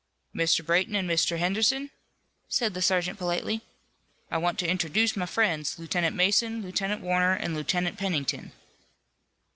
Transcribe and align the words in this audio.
"Mr. 0.35 0.65
Brayton 0.65 0.95
and 0.95 1.07
Mr. 1.07 1.37
Henderson," 1.37 1.91
said 2.49 2.73
the 2.73 2.81
sergeant 2.81 3.19
politely, 3.19 3.61
"I 4.31 4.39
want 4.39 4.57
to 4.57 4.67
introduce 4.67 5.15
my 5.15 5.27
friends, 5.27 5.77
Lieutenant 5.77 6.15
Mason, 6.15 6.63
Lieutenant 6.63 7.01
Warner 7.03 7.33
and 7.33 7.53
Lieutenant 7.53 7.99
Pennington." 7.99 8.51